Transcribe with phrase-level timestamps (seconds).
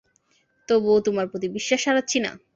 [0.67, 2.31] তবুও, তোমার প্রতি বিশ্বাস হারাচ্ছি না।